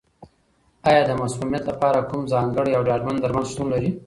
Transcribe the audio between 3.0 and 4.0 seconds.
درمل شتون لري؟